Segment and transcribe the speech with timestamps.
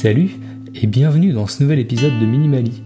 [0.00, 0.30] Salut
[0.76, 2.84] et bienvenue dans ce nouvel épisode de Minimali.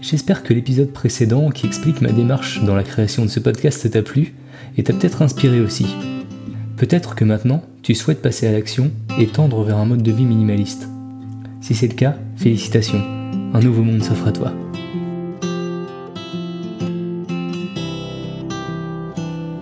[0.00, 4.02] J'espère que l'épisode précédent qui explique ma démarche dans la création de ce podcast t'a
[4.02, 4.34] plu
[4.76, 5.88] et t'a peut-être inspiré aussi.
[6.76, 10.24] Peut-être que maintenant, tu souhaites passer à l'action et tendre vers un mode de vie
[10.24, 10.88] minimaliste.
[11.60, 13.02] Si c'est le cas, félicitations,
[13.52, 14.52] un nouveau monde s'offre à toi.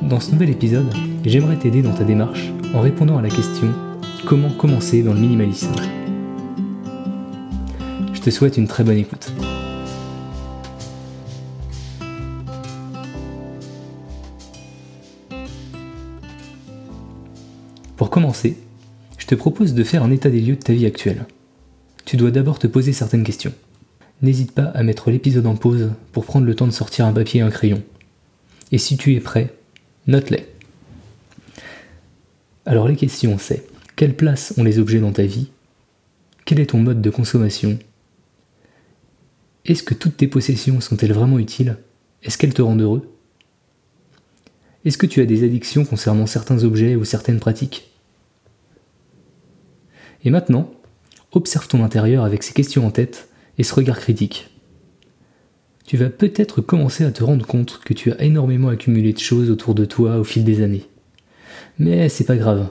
[0.03, 0.92] Dans ce nouvel épisode,
[1.25, 3.73] j'aimerais t'aider dans ta démarche en répondant à la question
[4.27, 5.73] comment commencer dans le minimalisme?
[8.12, 9.33] Je te souhaite une très bonne écoute.
[17.97, 18.57] Pour commencer,
[19.19, 21.27] je te propose de faire un état des lieux de ta vie actuelle.
[22.05, 23.53] Tu dois d'abord te poser certaines questions.
[24.23, 27.41] N'hésite pas à mettre l'épisode en pause pour prendre le temps de sortir un papier
[27.41, 27.83] et un crayon.
[28.70, 29.55] Et si tu es prêt,
[30.07, 30.52] note-les.
[32.64, 35.50] Alors les questions c'est quelle place ont les objets dans ta vie?
[36.44, 37.78] Quel est ton mode de consommation?
[39.64, 41.77] Est-ce que toutes tes possessions sont-elles vraiment utiles?
[42.22, 43.08] Est-ce qu'elles te rendent heureux?
[44.84, 47.92] Est-ce que tu as des addictions concernant certains objets ou certaines pratiques?
[50.24, 50.72] Et maintenant,
[51.33, 54.50] observe ton intérieur avec ces questions en tête et ce regard critique.
[55.84, 59.50] Tu vas peut-être commencer à te rendre compte que tu as énormément accumulé de choses
[59.50, 60.88] autour de toi au fil des années.
[61.78, 62.68] Mais c'est pas grave.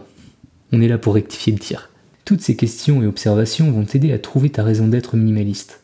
[0.72, 1.90] On est là pour rectifier le tir.
[2.26, 5.82] Toutes ces questions et observations vont t'aider à trouver ta raison d'être minimaliste.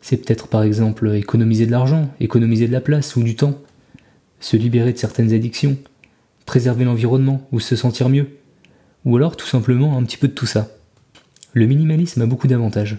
[0.00, 3.58] C'est peut-être par exemple économiser de l'argent, économiser de la place ou du temps,
[4.40, 5.76] se libérer de certaines addictions,
[6.46, 8.28] préserver l'environnement ou se sentir mieux,
[9.04, 10.68] ou alors tout simplement un petit peu de tout ça.
[11.52, 12.98] Le minimalisme a beaucoup d'avantages.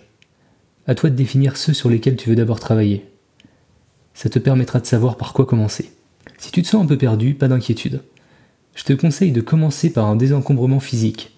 [0.88, 3.06] À toi de définir ceux sur lesquels tu veux d'abord travailler.
[4.14, 5.92] Ça te permettra de savoir par quoi commencer.
[6.38, 8.02] Si tu te sens un peu perdu, pas d'inquiétude
[8.76, 11.36] je te conseille de commencer par un désencombrement physique,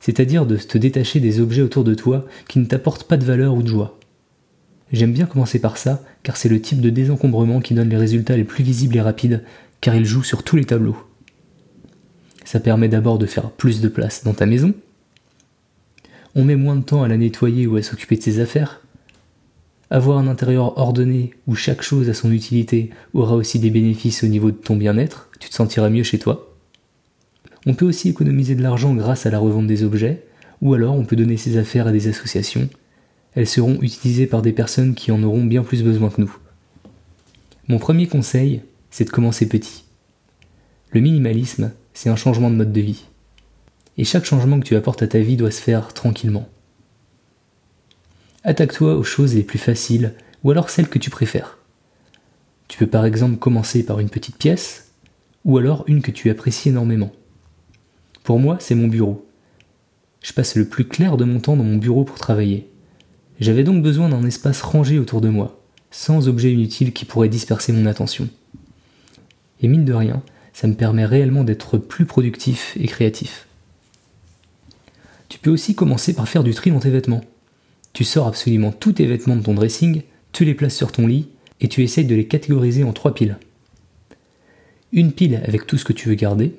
[0.00, 3.54] c'est-à-dire de te détacher des objets autour de toi qui ne t'apportent pas de valeur
[3.54, 3.98] ou de joie.
[4.92, 8.36] J'aime bien commencer par ça, car c'est le type de désencombrement qui donne les résultats
[8.36, 9.42] les plus visibles et rapides,
[9.80, 10.96] car il joue sur tous les tableaux.
[12.44, 14.72] Ça permet d'abord de faire plus de place dans ta maison.
[16.36, 18.82] On met moins de temps à la nettoyer ou à s'occuper de ses affaires.
[19.90, 24.28] Avoir un intérieur ordonné où chaque chose a son utilité aura aussi des bénéfices au
[24.28, 26.55] niveau de ton bien-être, tu te sentiras mieux chez toi.
[27.66, 30.24] On peut aussi économiser de l'argent grâce à la revente des objets,
[30.62, 32.68] ou alors on peut donner ses affaires à des associations.
[33.34, 36.36] Elles seront utilisées par des personnes qui en auront bien plus besoin que nous.
[37.68, 39.84] Mon premier conseil, c'est de commencer petit.
[40.92, 43.06] Le minimalisme, c'est un changement de mode de vie.
[43.98, 46.48] Et chaque changement que tu apportes à ta vie doit se faire tranquillement.
[48.44, 51.58] Attaque-toi aux choses les plus faciles, ou alors celles que tu préfères.
[52.68, 54.92] Tu peux par exemple commencer par une petite pièce,
[55.44, 57.10] ou alors une que tu apprécies énormément.
[58.26, 59.24] Pour moi, c'est mon bureau.
[60.20, 62.66] Je passe le plus clair de mon temps dans mon bureau pour travailler.
[63.38, 67.72] J'avais donc besoin d'un espace rangé autour de moi, sans objets inutiles qui pourraient disperser
[67.72, 68.28] mon attention.
[69.62, 73.46] Et mine de rien, ça me permet réellement d'être plus productif et créatif.
[75.28, 77.22] Tu peux aussi commencer par faire du tri dans tes vêtements.
[77.92, 81.28] Tu sors absolument tous tes vêtements de ton dressing, tu les places sur ton lit
[81.60, 83.38] et tu essayes de les catégoriser en trois piles.
[84.90, 86.56] Une pile avec tout ce que tu veux garder,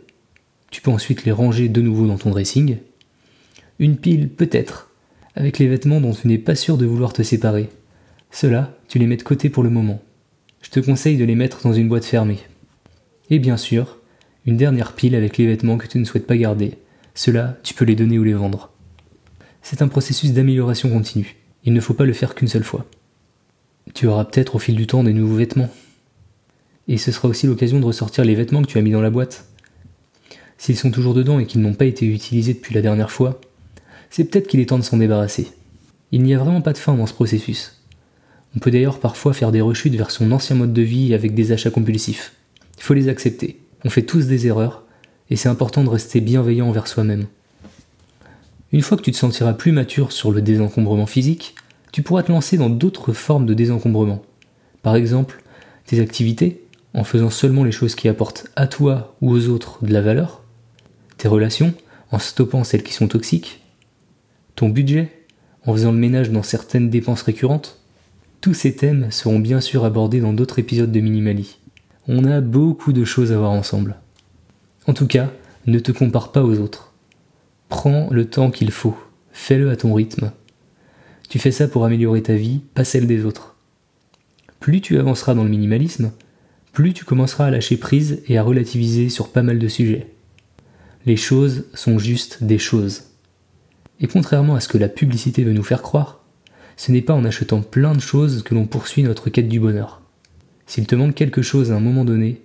[0.72, 2.78] tu peux ensuite les ranger de nouveau dans ton dressing.
[3.80, 4.90] Une pile peut-être,
[5.36, 7.70] avec les vêtements dont tu n'es pas sûr de vouloir te séparer.
[8.32, 10.02] Cela, tu les mets de côté pour le moment.
[10.62, 12.40] Je te conseille de les mettre dans une boîte fermée.
[13.30, 13.98] Et bien sûr,
[14.46, 16.78] une dernière pile avec les vêtements que tu ne souhaites pas garder.
[17.14, 18.72] Cela, tu peux les donner ou les vendre.
[19.62, 21.36] C'est un processus d'amélioration continue.
[21.64, 22.86] Il ne faut pas le faire qu'une seule fois.
[23.94, 25.70] Tu auras peut-être au fil du temps des nouveaux vêtements.
[26.88, 29.10] Et ce sera aussi l'occasion de ressortir les vêtements que tu as mis dans la
[29.10, 29.46] boîte
[30.58, 33.40] s'ils sont toujours dedans et qu'ils n'ont pas été utilisés depuis la dernière fois,
[34.10, 35.52] c'est peut-être qu'il est temps de s'en débarrasser.
[36.12, 37.82] Il n'y a vraiment pas de fin dans ce processus.
[38.56, 41.52] On peut d'ailleurs parfois faire des rechutes vers son ancien mode de vie avec des
[41.52, 42.34] achats compulsifs.
[42.78, 43.60] Il faut les accepter.
[43.84, 44.84] On fait tous des erreurs,
[45.30, 47.28] et c'est important de rester bienveillant envers soi-même.
[48.72, 51.56] Une fois que tu te sentiras plus mature sur le désencombrement physique,
[51.92, 54.24] tu pourras te lancer dans d'autres formes de désencombrement.
[54.82, 55.42] Par exemple,
[55.86, 56.64] tes activités,
[56.94, 60.44] en faisant seulement les choses qui apportent à toi ou aux autres de la valeur,
[61.18, 61.74] tes relations,
[62.12, 63.62] en stoppant celles qui sont toxiques,
[64.56, 65.12] ton budget,
[65.66, 67.80] en faisant le ménage dans certaines dépenses récurrentes.
[68.42, 71.58] Tous ces thèmes seront bien sûr abordés dans d'autres épisodes de Minimali.
[72.08, 73.98] On a beaucoup de choses à voir ensemble.
[74.88, 75.30] En tout cas,
[75.66, 76.94] ne te compare pas aux autres.
[77.68, 78.98] Prends le temps qu'il faut,
[79.32, 80.32] fais-le à ton rythme.
[81.28, 83.56] Tu fais ça pour améliorer ta vie, pas celle des autres.
[84.62, 86.14] Plus tu avanceras dans le minimalisme,
[86.72, 90.08] plus tu commenceras à lâcher prise et à relativiser sur pas mal de sujets
[91.08, 93.04] les choses sont juste des choses.
[94.02, 96.26] Et contrairement à ce que la publicité veut nous faire croire,
[96.76, 100.02] ce n'est pas en achetant plein de choses que l'on poursuit notre quête du bonheur.
[100.66, 102.42] S'il te manque quelque chose à un moment donné,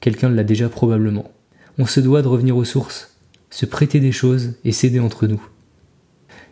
[0.00, 1.32] quelqu'un l'a déjà probablement.
[1.76, 3.16] On se doit de revenir aux sources,
[3.50, 5.44] se prêter des choses et s'aider entre nous.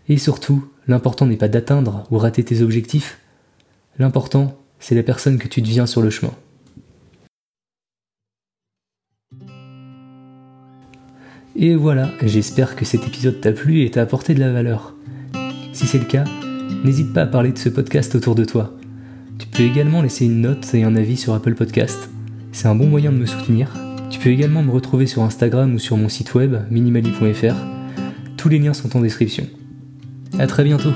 [0.09, 3.21] Et surtout, l'important n'est pas d'atteindre ou rater tes objectifs,
[4.01, 6.35] l'important, c'est la personne que tu deviens sur le chemin.
[11.63, 14.95] Et voilà, j'espère que cet épisode t'a plu et t'a apporté de la valeur.
[15.75, 16.25] Si c'est le cas,
[16.87, 18.75] n'hésite pas à parler de ce podcast autour de toi.
[19.39, 22.09] Tu peux également laisser une note et un avis sur Apple Podcast.
[22.53, 23.75] C'est un bon moyen de me soutenir.
[24.09, 27.55] Tu peux également me retrouver sur Instagram ou sur mon site web minimali.fr.
[28.39, 29.47] Tous les liens sont en description.
[30.39, 30.95] A très bientôt